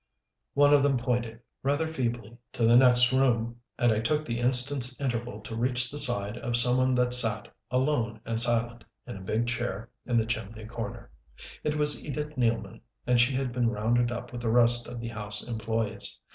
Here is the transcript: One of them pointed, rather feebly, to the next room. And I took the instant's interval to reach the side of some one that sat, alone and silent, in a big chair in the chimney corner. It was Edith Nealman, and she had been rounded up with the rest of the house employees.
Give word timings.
One 0.55 0.73
of 0.73 0.81
them 0.81 0.97
pointed, 0.97 1.41
rather 1.61 1.87
feebly, 1.87 2.35
to 2.53 2.63
the 2.65 2.75
next 2.75 3.13
room. 3.13 3.57
And 3.77 3.91
I 3.91 3.99
took 3.99 4.25
the 4.25 4.39
instant's 4.39 4.99
interval 4.99 5.41
to 5.41 5.55
reach 5.55 5.91
the 5.91 5.99
side 5.99 6.39
of 6.39 6.57
some 6.57 6.77
one 6.77 6.95
that 6.95 7.13
sat, 7.13 7.49
alone 7.69 8.19
and 8.25 8.39
silent, 8.39 8.83
in 9.05 9.15
a 9.17 9.21
big 9.21 9.45
chair 9.45 9.91
in 10.07 10.17
the 10.17 10.25
chimney 10.25 10.65
corner. 10.65 11.11
It 11.63 11.75
was 11.75 12.03
Edith 12.03 12.35
Nealman, 12.35 12.81
and 13.05 13.21
she 13.21 13.35
had 13.35 13.53
been 13.53 13.69
rounded 13.69 14.11
up 14.11 14.31
with 14.31 14.41
the 14.41 14.49
rest 14.49 14.87
of 14.87 14.99
the 14.99 15.09
house 15.09 15.47
employees. 15.47 16.17